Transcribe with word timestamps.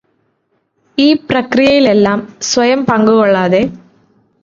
ഈ 0.97 1.13
പ്രക്രിയയിലെല്ലാം 1.29 2.19
സ്വയം 2.41 2.85
പങ്കുകൊള്ളാതെ. 2.85 3.63